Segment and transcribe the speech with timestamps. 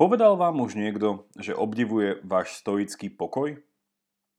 [0.00, 3.60] Povedal vám už niekto, že obdivuje váš stoický pokoj?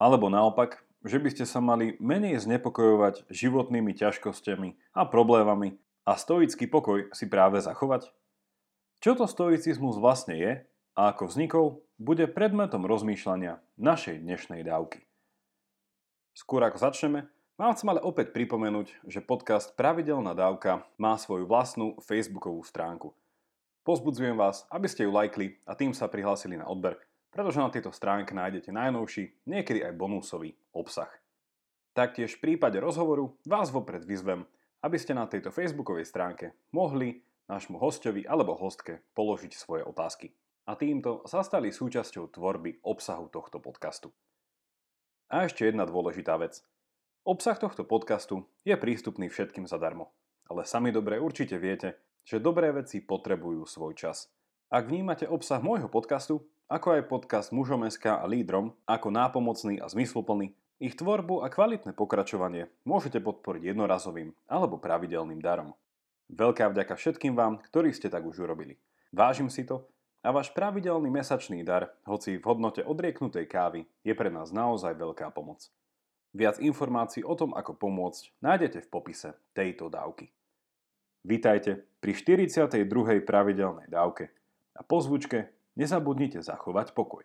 [0.02, 6.66] Alebo naopak, že by ste sa mali menej znepokojovať životnými ťažkosťami a problémami a stoický
[6.66, 8.10] pokoj si práve zachovať?
[9.06, 10.52] Čo to stoicizmus vlastne je
[10.98, 15.06] a ako vznikol, bude predmetom rozmýšľania našej dnešnej dávky.
[16.34, 17.30] Skôr ako začneme,
[17.62, 23.14] vám chcem ale opäť pripomenúť, že podcast Pravidelná dávka má svoju vlastnú facebookovú stránku–
[23.82, 27.02] Pozbudzujem vás, aby ste ju lajkli a tým sa prihlásili na odber,
[27.34, 31.10] pretože na tejto stránke nájdete najnovší, niekedy aj bonusový obsah.
[31.98, 34.46] Taktiež v prípade rozhovoru vás vopred vyzvem,
[34.86, 40.30] aby ste na tejto facebookovej stránke mohli nášmu hostovi alebo hostke položiť svoje otázky.
[40.70, 44.14] A týmto sa stali súčasťou tvorby obsahu tohto podcastu.
[45.34, 46.62] A ešte jedna dôležitá vec.
[47.26, 50.14] Obsah tohto podcastu je prístupný všetkým zadarmo.
[50.46, 54.30] Ale sami dobre určite viete, že dobré veci potrebujú svoj čas.
[54.72, 60.56] Ak vnímate obsah môjho podcastu, ako aj podcast Mužom.sk a Lídrom, ako nápomocný a zmysluplný,
[60.82, 65.78] ich tvorbu a kvalitné pokračovanie môžete podporiť jednorazovým alebo pravidelným darom.
[66.32, 68.80] Veľká vďaka všetkým vám, ktorí ste tak už urobili.
[69.12, 69.86] Vážim si to
[70.24, 75.30] a váš pravidelný mesačný dar, hoci v hodnote odrieknutej kávy, je pre nás naozaj veľká
[75.36, 75.68] pomoc.
[76.32, 80.32] Viac informácií o tom, ako pomôcť, nájdete v popise tejto dávky.
[81.22, 82.82] Vítajte pri 42.
[83.22, 84.34] pravidelnej dávke
[84.74, 87.22] a po zvučke nezabudnite zachovať pokoj.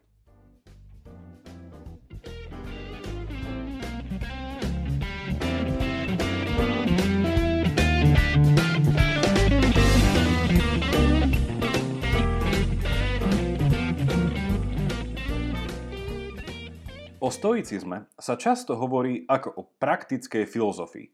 [17.16, 21.08] O stoicizme sa často hovorí ako o praktickej filozofii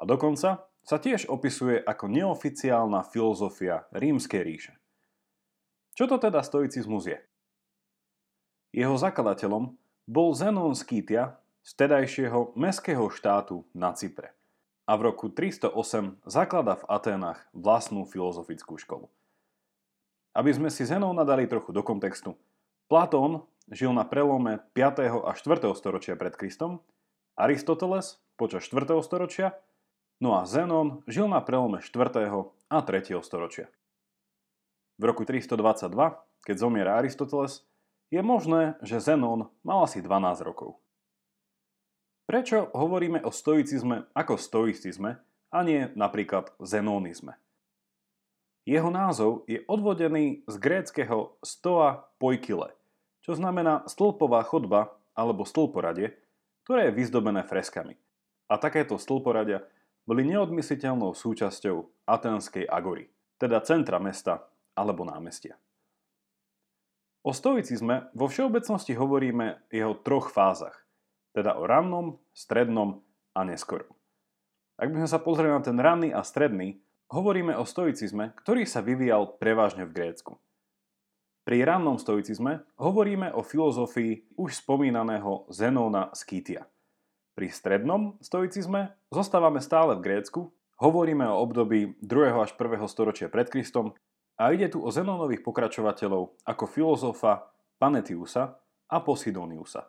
[0.00, 4.74] a dokonca sa tiež opisuje ako neoficiálna filozofia rímskej ríše.
[5.94, 7.18] Čo to teda stoicizmus je?
[8.72, 9.76] Jeho zakladateľom
[10.08, 14.34] bol Zenon Skýtia z tedajšieho meského štátu na Cypre
[14.88, 19.06] a v roku 308 zaklada v Aténach vlastnú filozofickú školu.
[20.34, 22.34] Aby sme si Zenóna dali trochu do kontextu,
[22.90, 25.22] Platón žil na prelome 5.
[25.22, 25.70] a 4.
[25.76, 26.82] storočia pred Kristom,
[27.38, 28.98] Aristoteles počas 4.
[29.04, 29.54] storočia
[30.22, 31.98] No a Zenon žil na prelome 4.
[32.70, 33.18] a 3.
[33.26, 33.66] storočia.
[34.94, 35.90] V roku 322,
[36.46, 37.66] keď zomiera Aristoteles,
[38.06, 40.78] je možné, že Zenon mal asi 12 rokov.
[42.30, 45.18] Prečo hovoríme o stoicizme ako stoicizme
[45.50, 47.34] a nie napríklad zenonizme?
[48.62, 52.70] Jeho názov je odvodený z gréckého stoa poikile,
[53.26, 56.14] čo znamená stĺpová chodba alebo stĺporadie,
[56.62, 57.98] ktoré je vyzdobené freskami.
[58.46, 59.66] A takéto stĺporadia
[60.02, 63.06] boli neodmysliteľnou súčasťou atenskej agory,
[63.38, 64.42] teda centra mesta
[64.74, 65.54] alebo námestia.
[67.22, 70.74] O stoicizme vo všeobecnosti hovoríme jeho troch fázach,
[71.30, 72.98] teda o rannom, strednom
[73.30, 73.94] a neskorom.
[74.74, 76.82] Ak by sme sa pozreli na ten ranný a stredný,
[77.14, 80.42] hovoríme o stoicizme, ktorý sa vyvíjal prevažne v Grécku.
[81.46, 86.66] Pri rannom stoicizme hovoríme o filozofii už spomínaného Zenóna Skýtia–
[87.32, 92.28] pri strednom stoicizme zostávame stále v Grécku, hovoríme o období 2.
[92.36, 92.76] až 1.
[92.92, 93.96] storočia pred Kristom
[94.36, 97.48] a ide tu o Zenónových pokračovateľov ako filozofa
[97.80, 99.88] Panetiusa a Posidoniusa.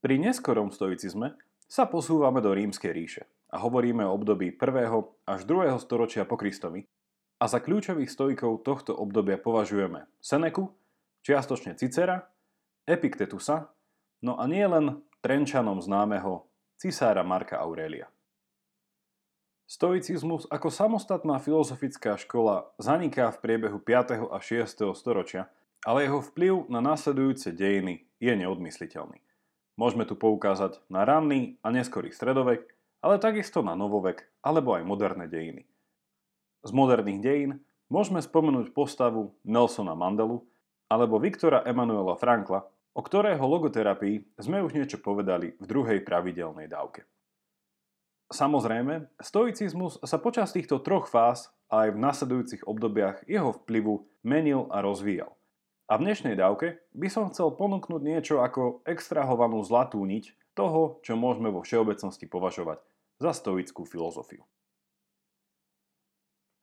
[0.00, 1.36] Pri neskorom stoicizme
[1.68, 5.28] sa posúvame do rímskej ríše a hovoríme o období 1.
[5.28, 5.76] až 2.
[5.76, 6.88] storočia po Kristovi
[7.36, 10.72] a za kľúčových stoikov tohto obdobia považujeme Seneku,
[11.20, 12.32] čiastočne Cicera,
[12.88, 13.72] Epiktetusa,
[14.24, 16.44] no a nie len Trenčanom známeho
[16.76, 18.12] cisára Marka Aurelia.
[19.64, 24.28] Stoicizmus ako samostatná filozofická škola zaniká v priebehu 5.
[24.28, 24.92] a 6.
[24.92, 25.48] storočia,
[25.80, 29.24] ale jeho vplyv na následujúce dejiny je neodmysliteľný.
[29.80, 35.24] Môžeme tu poukázať na ranný a neskorý stredovek, ale takisto na novovek alebo aj moderné
[35.24, 35.64] dejiny.
[36.68, 40.44] Z moderných dejín môžeme spomenúť postavu Nelsona Mandelu
[40.92, 47.02] alebo Viktora Emanuela Frankla, o ktorého logoterapii sme už niečo povedali v druhej pravidelnej dávke.
[48.30, 54.80] Samozrejme, stoicizmus sa počas týchto troch fáz aj v nasledujúcich obdobiach jeho vplyvu menil a
[54.80, 55.34] rozvíjal.
[55.84, 61.18] A v dnešnej dávke by som chcel ponúknuť niečo ako extrahovanú zlatú niť toho, čo
[61.18, 62.80] môžeme vo všeobecnosti považovať
[63.20, 64.46] za stoickú filozofiu.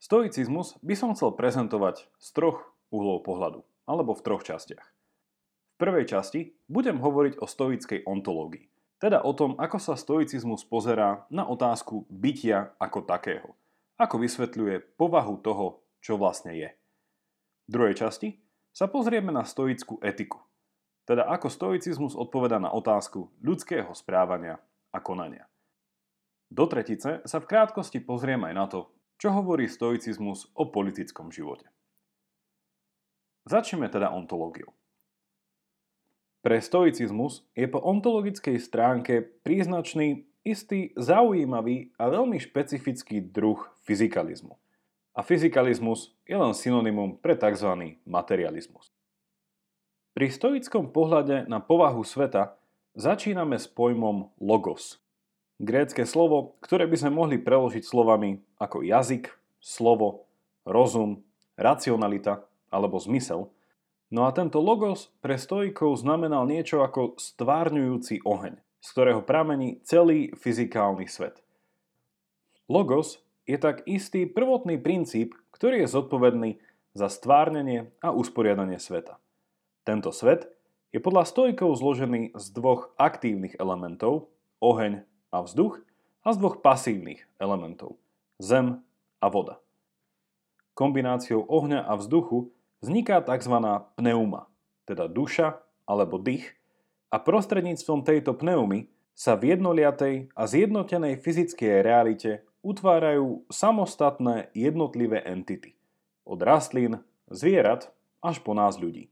[0.01, 4.89] Stoicizmus by som chcel prezentovať z troch uhlov pohľadu, alebo v troch častiach
[5.81, 8.69] prvej časti budem hovoriť o stoickej ontológii,
[9.01, 13.57] teda o tom, ako sa stoicizmus pozerá na otázku bytia ako takého,
[13.97, 16.69] ako vysvetľuje povahu toho, čo vlastne je.
[17.65, 18.37] V druhej časti
[18.69, 20.45] sa pozrieme na stoickú etiku.
[21.09, 24.61] Teda ako stoicizmus odpoveda na otázku ľudského správania
[24.93, 25.49] a konania.
[26.51, 31.65] Do tretice sa v krátkosti pozrieme aj na to, čo hovorí stoicizmus o politickom živote.
[33.49, 34.69] Začneme teda ontológiou.
[36.41, 44.57] Pre stoicizmus je po ontologickej stránke príznačný istý zaujímavý a veľmi špecifický druh fyzikalizmu.
[45.13, 47.93] A fyzikalizmus je len synonymum pre tzv.
[48.09, 48.89] materializmus.
[50.17, 52.57] Pri stoickom pohľade na povahu sveta
[52.97, 54.97] začíname s pojmom logos.
[55.61, 59.29] Grécke slovo, ktoré by sme mohli preložiť slovami ako jazyk,
[59.61, 60.25] slovo,
[60.65, 61.21] rozum,
[61.53, 62.41] racionalita
[62.73, 63.53] alebo zmysel.
[64.11, 70.33] No a tento logos pre stoikov znamenal niečo ako stvárňujúci oheň z ktorého pramení celý
[70.33, 71.39] fyzikálny svet.
[72.65, 76.51] Logos je tak istý prvotný princíp, ktorý je zodpovedný
[76.97, 79.21] za stvárnenie a usporiadanie sveta.
[79.85, 80.49] Tento svet
[80.91, 85.79] je podľa stojkov zložený z dvoch aktívnych elementov, oheň a vzduch,
[86.21, 87.97] a z dvoch pasívnych elementov,
[88.37, 88.81] zem
[89.23, 89.57] a voda.
[90.77, 93.55] Kombináciou ohňa a vzduchu vzniká tzv.
[93.95, 94.49] pneuma,
[94.83, 96.57] teda duša alebo dých,
[97.11, 102.31] a prostredníctvom tejto pneumy sa v jednoliatej a zjednotenej fyzickej realite
[102.63, 105.75] utvárajú samostatné jednotlivé entity.
[106.23, 107.91] Od rastlín, zvierat
[108.23, 109.11] až po nás ľudí.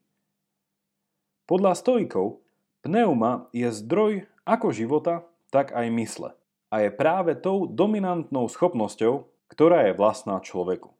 [1.43, 2.39] Podľa stojkov
[2.79, 6.39] pneuma je zdroj ako života, tak aj mysle
[6.69, 10.93] a je práve tou dominantnou schopnosťou, ktorá je vlastná človeku.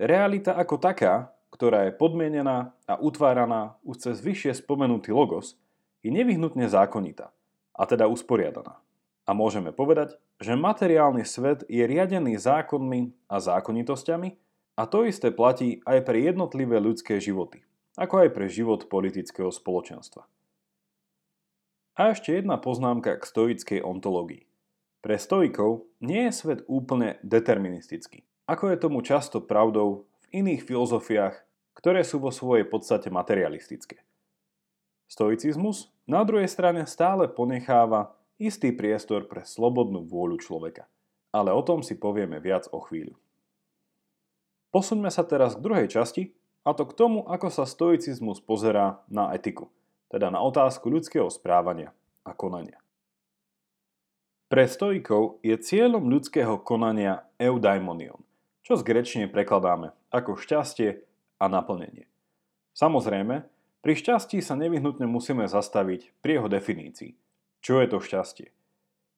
[0.00, 5.58] Realita ako taká, ktorá je podmienená a utváraná už cez vyššie spomenutý logos,
[6.06, 7.34] je nevyhnutne zákonitá,
[7.74, 8.78] a teda usporiadaná.
[9.26, 14.38] A môžeme povedať, že materiálny svet je riadený zákonmi a zákonitosťami
[14.78, 17.66] a to isté platí aj pre jednotlivé ľudské životy,
[17.98, 20.30] ako aj pre život politického spoločenstva.
[21.98, 24.46] A ešte jedna poznámka k stoickej ontológii.
[25.02, 31.47] Pre stoikov nie je svet úplne deterministický, ako je tomu často pravdou v iných filozofiách,
[31.78, 34.02] ktoré sú vo svojej podstate materialistické.
[35.06, 40.90] Stoicizmus na druhej strane stále ponecháva istý priestor pre slobodnú vôľu človeka.
[41.30, 43.14] Ale o tom si povieme viac o chvíľu.
[44.74, 46.34] Posuňme sa teraz k druhej časti,
[46.66, 49.72] a to k tomu, ako sa stoicizmus pozerá na etiku,
[50.12, 51.96] teda na otázku ľudského správania
[52.26, 52.76] a konania.
[54.48, 58.20] Pre stoikov je cieľom ľudského konania eudaimonion,
[58.60, 61.07] čo z grečne prekladáme ako šťastie
[61.38, 62.10] a naplnenie.
[62.74, 63.46] Samozrejme,
[63.78, 67.14] pri šťastí sa nevyhnutne musíme zastaviť pri jeho definícii.
[67.62, 68.48] Čo je to šťastie?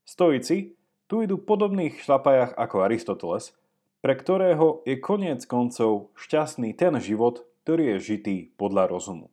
[0.05, 0.77] Stoici
[1.11, 3.57] tu idú podobných šlapajach ako Aristoteles,
[4.01, 9.29] pre ktorého je koniec koncov šťastný ten život, ktorý je žitý podľa rozumu.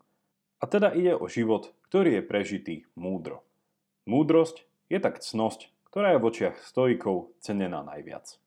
[0.60, 3.46] A teda ide o život, ktorý je prežitý múdro.
[4.10, 8.40] Múdrosť je tak cnosť, ktorá je v očiach stoikov cenená najviac.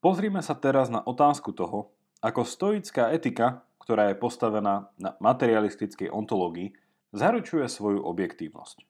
[0.00, 1.92] Pozrime sa teraz na otázku toho,
[2.24, 6.72] ako stoická etika ktorá je postavená na materialistickej ontológii,
[7.12, 8.88] zaručuje svoju objektívnosť.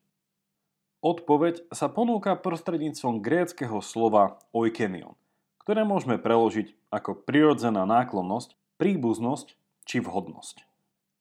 [1.03, 5.19] Odpoveď sa ponúka prostredníctvom gréckého slova oikenion,
[5.61, 10.63] ktoré môžeme preložiť ako prirodzená náklonnosť, príbuznosť či vhodnosť.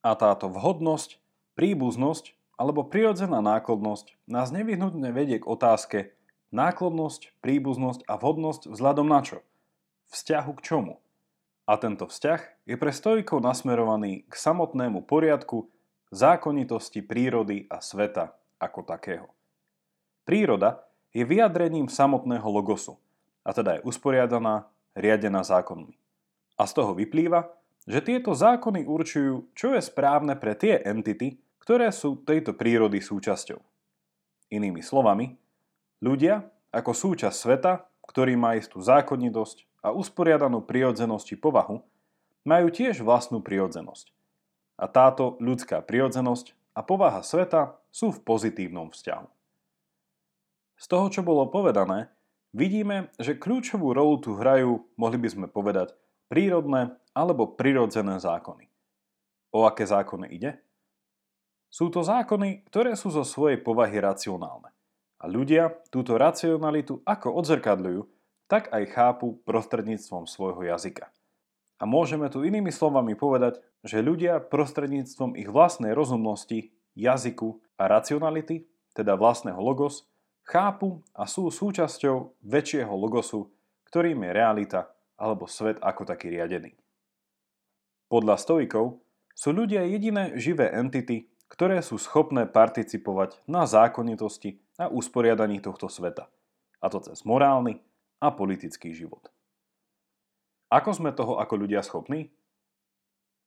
[0.06, 1.18] A táto vhodnosť,
[1.58, 6.14] príbuznosť alebo prirodzená náklonnosť nás nevyhnutne vedie k otázke
[6.54, 9.42] náklonnosť, príbuznosť a vhodnosť vzhľadom na čo?
[10.14, 11.03] Vzťahu k čomu?
[11.64, 15.72] A tento vzťah je pre stojkov nasmerovaný k samotnému poriadku,
[16.12, 19.32] zákonitosti prírody a sveta ako takého.
[20.28, 20.84] Príroda
[21.16, 23.00] je vyjadrením samotného logosu,
[23.44, 25.96] a teda je usporiadaná, riadená zákonmi.
[26.54, 27.50] A z toho vyplýva,
[27.84, 33.60] že tieto zákony určujú, čo je správne pre tie entity, ktoré sú tejto prírody súčasťou.
[34.52, 35.32] Inými slovami,
[36.00, 37.72] ľudia ako súčasť sveta,
[38.04, 41.84] ktorý má istú zákonitosť, a usporiadanú prirodzenosť či povahu,
[42.48, 44.08] majú tiež vlastnú prirodzenosť.
[44.80, 49.28] A táto ľudská prirodzenosť a povaha sveta sú v pozitívnom vzťahu.
[50.74, 52.10] Z toho, čo bolo povedané,
[52.50, 55.94] vidíme, že kľúčovú rolu tu hrajú, mohli by sme povedať,
[56.26, 58.66] prírodné alebo prirodzené zákony.
[59.54, 60.58] O aké zákony ide?
[61.70, 64.74] Sú to zákony, ktoré sú zo svojej povahy racionálne.
[65.22, 68.13] A ľudia túto racionalitu ako odzrkadľujú
[68.54, 71.10] tak aj chápu prostredníctvom svojho jazyka.
[71.82, 78.70] A môžeme tu inými slovami povedať, že ľudia prostredníctvom ich vlastnej rozumnosti, jazyku a racionality,
[78.94, 80.06] teda vlastného logos,
[80.46, 83.50] chápu a sú súčasťou väčšieho logosu,
[83.90, 84.86] ktorým je realita
[85.18, 86.78] alebo svet ako taký riadený.
[88.06, 89.02] Podľa stoikov
[89.34, 96.30] sú ľudia jediné živé entity, ktoré sú schopné participovať na zákonitosti a usporiadaní tohto sveta.
[96.78, 97.82] A to cez morálny
[98.24, 99.28] a politický život.
[100.72, 102.32] Ako sme toho ako ľudia schopní?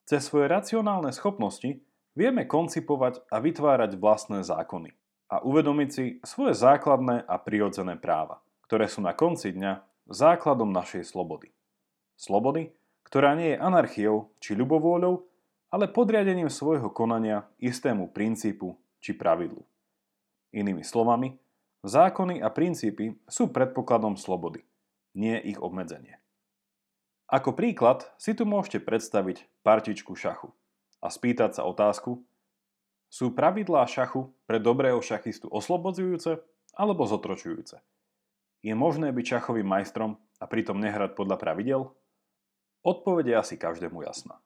[0.05, 1.81] Cez svoje racionálne schopnosti
[2.13, 4.93] vieme koncipovať a vytvárať vlastné zákony
[5.33, 11.03] a uvedomiť si svoje základné a prirodzené práva, ktoré sú na konci dňa základom našej
[11.03, 11.51] slobody.
[12.15, 12.71] Slobody,
[13.03, 15.27] ktorá nie je anarchiou či ľubovôľou,
[15.67, 19.67] ale podriadením svojho konania istému princípu či pravidlu.
[20.55, 21.35] Inými slovami,
[21.87, 24.67] zákony a princípy sú predpokladom slobody,
[25.15, 26.19] nie ich obmedzenie.
[27.27, 30.51] Ako príklad si tu môžete predstaviť partičku šachu
[31.03, 32.23] a spýtať sa otázku,
[33.07, 36.43] sú pravidlá šachu pre dobrého šachistu oslobodzujúce
[36.75, 37.79] alebo zotročujúce?
[38.63, 41.81] Je možné byť šachovým majstrom a pritom nehrať podľa pravidel?
[42.83, 44.39] Odpovede asi každému jasná.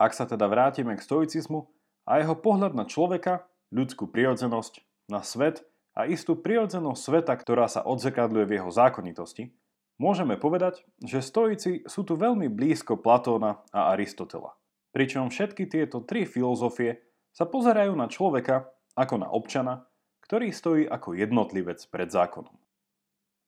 [0.00, 1.68] Ak sa teda vrátime k stoicizmu
[2.08, 7.84] a jeho pohľad na človeka, ľudskú prirodzenosť, na svet a istú prirodzenosť sveta, ktorá sa
[7.84, 9.52] odzekadľuje v jeho zákonitosti,
[10.00, 14.56] môžeme povedať, že stoici sú tu veľmi blízko Platóna a Aristotela.
[14.92, 17.00] Pričom všetky tieto tri filozofie
[17.32, 19.88] sa pozerajú na človeka ako na občana,
[20.24, 22.52] ktorý stojí ako jednotlivec pred zákonom.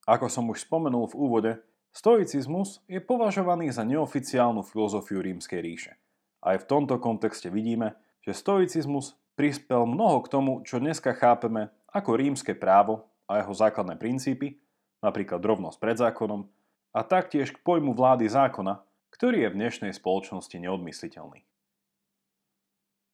[0.05, 1.53] Ako som už spomenul v úvode,
[1.97, 5.93] stoicizmus je považovaný za neoficiálnu filozofiu rímskej ríše–
[6.45, 12.19] aj v tomto kontexte vidíme, že stoicizmus prispel mnoho k tomu, čo dneska chápeme ako
[12.19, 14.59] rímske právo a jeho základné princípy,
[14.99, 16.51] napríklad rovnosť pred zákonom,
[16.95, 21.43] a taktiež k pojmu vlády zákona, ktorý je v dnešnej spoločnosti neodmysliteľný.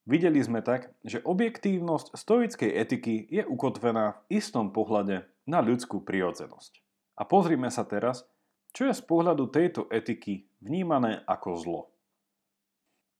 [0.08, 6.80] Videli sme tak, že objektívnosť stoickej etiky je ukotvená v istom pohľade na ľudskú prirodzenosť.
[7.20, 8.24] A pozrime sa teraz,
[8.72, 11.82] čo je z pohľadu tejto etiky vnímané ako zlo.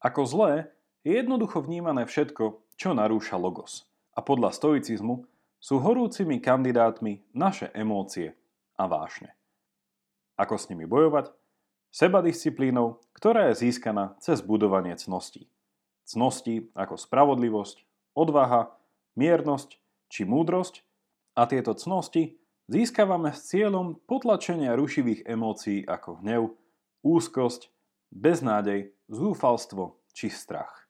[0.00, 0.72] Ako zlé
[1.04, 3.84] je jednoducho vnímané všetko, čo narúša logos.
[4.16, 5.28] A podľa stoicizmu
[5.60, 8.32] sú horúcimi kandidátmi naše emócie
[8.80, 9.36] a vášne.
[10.40, 11.28] Ako s nimi bojovať?
[11.92, 15.52] Sebadisciplínou, ktorá je získaná cez budovanie cností.
[16.08, 17.84] Cnosti ako spravodlivosť,
[18.16, 18.72] odvaha,
[19.20, 19.76] miernosť
[20.08, 20.80] či múdrosť
[21.36, 22.40] a tieto cnosti
[22.72, 26.42] získavame s cieľom potlačenia rušivých emócií ako hnev,
[27.04, 27.68] úzkosť,
[28.08, 30.88] beznádej, zúfalstvo či strach.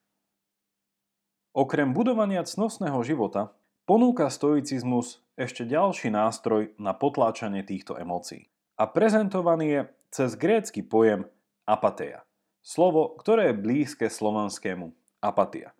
[1.50, 3.50] Okrem budovania cnostného života
[3.90, 8.46] ponúka stoicizmus ešte ďalší nástroj na potláčanie týchto emócií.
[8.78, 9.80] A prezentovaný je
[10.14, 11.26] cez grécky pojem
[11.66, 12.22] apatia.
[12.62, 15.74] Slovo, ktoré je blízke slovanskému apatia.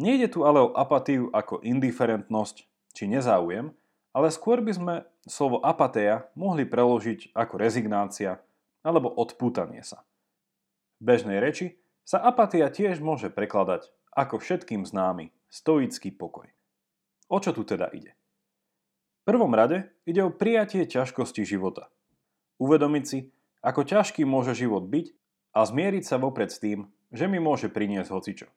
[0.00, 2.64] Nejde tu ale o apatiu ako indiferentnosť
[2.96, 3.76] či nezáujem,
[4.16, 4.94] ale skôr by sme
[5.28, 8.40] slovo apatia mohli preložiť ako rezignácia
[8.80, 10.00] alebo odpútanie sa
[11.02, 16.46] bežnej reči sa apatia tiež môže prekladať ako všetkým známy stoický pokoj.
[17.32, 18.12] O čo tu teda ide?
[19.24, 21.88] V prvom rade ide o prijatie ťažkosti života.
[22.60, 23.32] Uvedomiť si,
[23.64, 25.16] ako ťažký môže život byť
[25.56, 28.48] a zmieriť sa vopred s tým, že mi môže priniesť hocičo.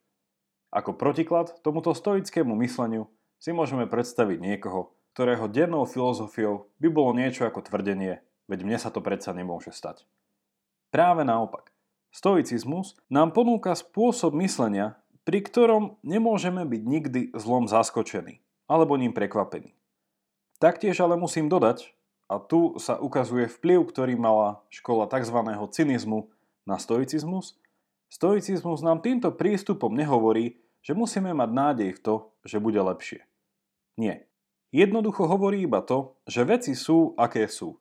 [0.76, 3.08] Ako protiklad tomuto stoickému mysleniu
[3.40, 8.20] si môžeme predstaviť niekoho, ktorého dennou filozofiou by bolo niečo ako tvrdenie,
[8.52, 10.04] veď mne sa to predsa nemôže stať.
[10.92, 11.72] Práve naopak.
[12.12, 19.74] Stoicizmus nám ponúka spôsob myslenia, pri ktorom nemôžeme byť nikdy zlom zaskočení alebo ním prekvapení.
[20.58, 21.94] Taktiež ale musím dodať,
[22.26, 25.38] a tu sa ukazuje vplyv, ktorý mala škola tzv.
[25.70, 26.26] cynizmu
[26.66, 27.54] na stoicizmus,
[28.10, 33.22] stoicizmus nám týmto prístupom nehovorí, že musíme mať nádej v to, že bude lepšie.
[34.02, 34.26] Nie.
[34.74, 37.78] Jednoducho hovorí iba to, že veci sú, aké sú.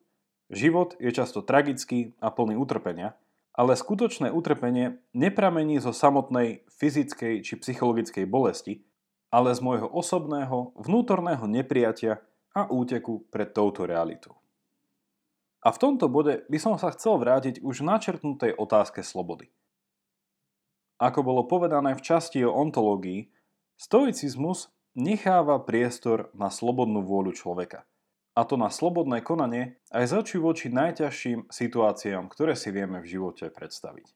[0.52, 3.16] Život je často tragický a plný utrpenia
[3.54, 8.82] ale skutočné utrpenie nepramení zo samotnej fyzickej či psychologickej bolesti,
[9.34, 12.22] ale z môjho osobného, vnútorného nepriatia
[12.54, 14.38] a úteku pred touto realitou.
[15.66, 19.50] A v tomto bode by som sa chcel vrátiť už načrtnutej otázke slobody.
[21.02, 23.26] Ako bolo povedané v časti o ontológii,
[23.74, 27.82] stoicizmus necháva priestor na slobodnú vôľu človeka–
[28.34, 33.06] a to na slobodné konanie aj z oči voči najťažším situáciám, ktoré si vieme v
[33.06, 34.10] živote predstaviť.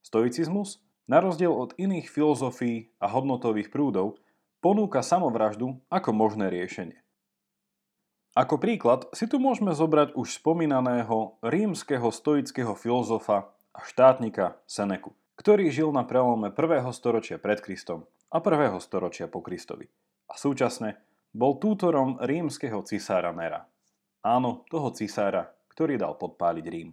[0.00, 4.16] Stoicizmus, na rozdiel od iných filozofií a hodnotových prúdov,
[4.60, 7.00] ponúka samovraždu ako možné riešenie.
[8.38, 15.66] Ako príklad si tu môžeme zobrať už spomínaného rímskeho stoického filozofa a štátnika Seneku, ktorý
[15.74, 16.86] žil na prelome 1.
[16.94, 18.78] storočia pred Kristom a 1.
[18.78, 19.90] storočia po Kristovi
[20.30, 21.02] a súčasne
[21.34, 23.66] bol tútorom rímskeho cisára Nera.
[24.22, 26.90] Áno, toho cisára, ktorý dal podpáliť Rím.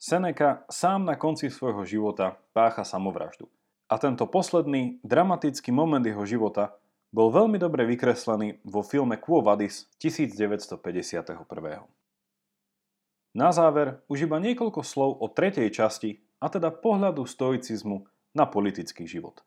[0.00, 3.48] Seneca sám na konci svojho života pácha samovraždu.
[3.94, 6.74] A tento posledný, dramatický moment jeho života
[7.14, 11.46] bol veľmi dobre vykreslený vo filme Quo Vadis 1951.
[13.38, 18.02] Na záver už iba niekoľko slov o tretej časti, a teda pohľadu stoicizmu
[18.34, 19.46] na politický život.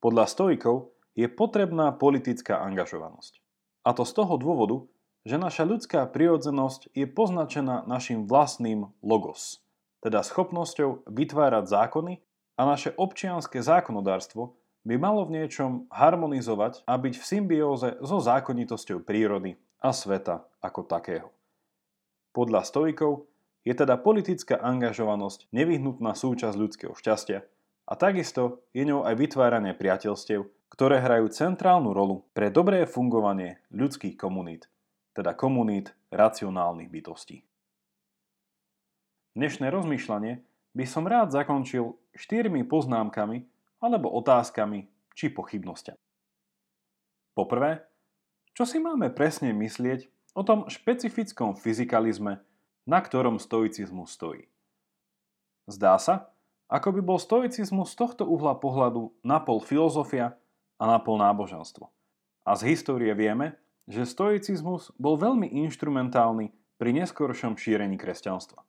[0.00, 3.44] Podľa stoikov je potrebná politická angažovanosť.
[3.84, 4.88] A to z toho dôvodu,
[5.28, 9.60] že naša ľudská prirodzenosť je poznačená našim vlastným logos,
[10.00, 12.24] teda schopnosťou vytvárať zákony
[12.56, 19.04] a naše občianské zákonodárstvo by malo v niečom harmonizovať a byť v symbióze so zákonitosťou
[19.04, 21.28] prírody a sveta ako takého.
[22.32, 23.28] Podľa stoikov
[23.66, 27.44] je teda politická angažovanosť nevyhnutná súčasť ľudského šťastia
[27.84, 34.16] a takisto je ňou aj vytváranie priateľstiev, ktoré hrajú centrálnu rolu pre dobré fungovanie ľudských
[34.16, 34.70] komunít
[35.14, 37.42] teda komunít racionálnych bytostí.
[39.34, 40.42] Dnešné rozmýšľanie
[40.74, 43.46] by som rád zakončil štyrmi poznámkami
[43.82, 46.00] alebo otázkami či pochybnosťami.
[47.34, 47.86] Poprvé,
[48.54, 52.42] čo si máme presne myslieť o tom špecifickom fyzikalizme,
[52.86, 54.50] na ktorom stoicizmus stojí?
[55.70, 56.34] Zdá sa,
[56.70, 60.38] ako by bol stoicizmus z tohto uhla pohľadu napol filozofia
[60.78, 61.90] a napol náboženstvo.
[62.46, 63.58] A z histórie vieme,
[63.90, 68.62] že stoicizmus bol veľmi inštrumentálny pri neskoršom šírení kresťanstva.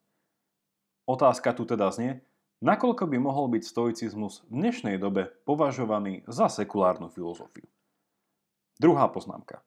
[1.12, 2.24] Otázka tu teda znie,
[2.64, 7.68] nakoľko by mohol byť stoicizmus v dnešnej dobe považovaný za sekulárnu filozofiu.
[8.80, 9.60] Druhá poznámka.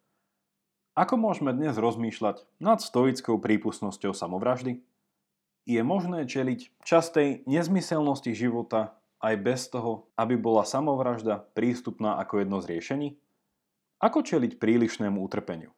[0.97, 4.81] Ako môžeme dnes rozmýšľať nad stoickou prípustnosťou samovraždy?
[5.69, 12.65] Je možné čeliť častej nezmyselnosti života aj bez toho, aby bola samovražda prístupná ako jedno
[12.65, 13.09] z riešení?
[14.01, 15.77] Ako čeliť prílišnému utrpeniu?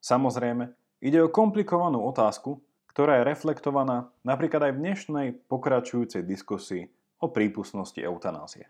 [0.00, 0.72] Samozrejme,
[1.04, 6.92] ide o komplikovanú otázku, ktorá je reflektovaná napríklad aj v dnešnej pokračujúcej diskusii
[7.24, 8.68] o prípustnosti eutanázie.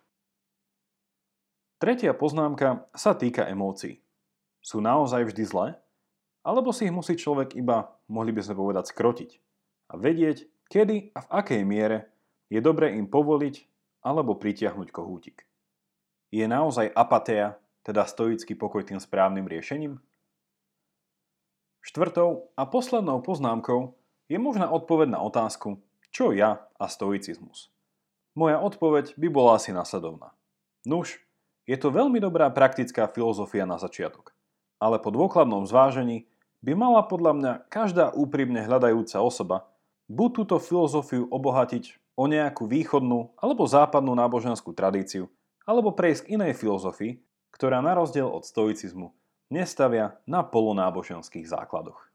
[1.82, 3.98] Tretia poznámka sa týka emócií.
[4.62, 5.68] Sú naozaj vždy zlé?
[6.46, 9.30] Alebo si ich musí človek iba, mohli by sme povedať, skrotiť
[9.90, 12.06] a vedieť, kedy a v akej miere
[12.46, 13.66] je dobre im povoliť
[14.06, 15.46] alebo pritiahnuť kohútik.
[16.30, 19.98] Je naozaj apatia teda stoický pokoj tým správnym riešením?
[21.82, 23.98] Štvrtou a poslednou poznámkou
[24.32, 25.76] je možná odpoveď na otázku,
[26.08, 27.68] čo ja a stoicizmus.
[28.32, 30.32] Moja odpoveď by bola asi nasledovná.
[30.88, 31.20] Nuž,
[31.68, 34.32] je to veľmi dobrá praktická filozofia na začiatok,
[34.80, 36.24] ale po dôkladnom zvážení
[36.64, 39.68] by mala podľa mňa každá úprimne hľadajúca osoba
[40.08, 45.28] buď túto filozofiu obohatiť o nejakú východnú alebo západnú náboženskú tradíciu,
[45.68, 47.20] alebo prejsť k inej filozofii,
[47.52, 49.12] ktorá na rozdiel od stoicizmu
[49.52, 52.11] nestavia na polonáboženských základoch.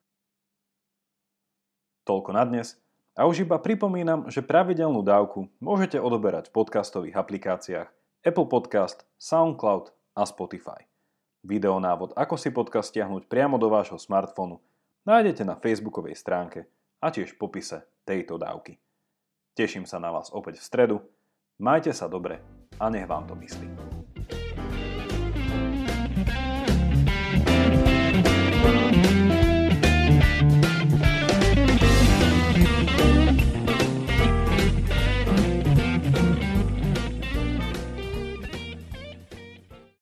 [2.08, 2.80] Toľko na dnes
[3.20, 7.92] a už iba pripomínam, že pravidelnú dávku môžete odoberať v podcastových aplikáciách
[8.24, 10.88] Apple Podcast, SoundCloud a Spotify.
[11.44, 14.64] Videonávod, ako si podcast stiahnuť priamo do vášho smartfónu,
[15.04, 16.72] nájdete na facebookovej stránke
[17.04, 18.80] a tiež v popise tejto dávky.
[19.60, 20.98] Teším sa na vás opäť v stredu,
[21.60, 22.40] majte sa dobre
[22.80, 23.97] a nech vám to myslí.